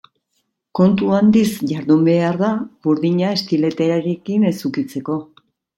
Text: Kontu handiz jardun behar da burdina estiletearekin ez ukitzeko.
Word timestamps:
Kontu 0.79 1.11
handiz 1.17 1.43
jardun 1.73 2.01
behar 2.09 2.41
da 2.41 2.51
burdina 2.87 3.31
estiletearekin 3.39 4.51
ez 4.53 4.57
ukitzeko. 4.73 5.25